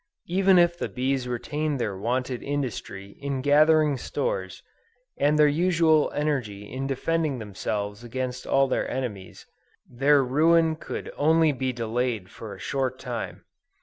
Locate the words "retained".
1.27-1.79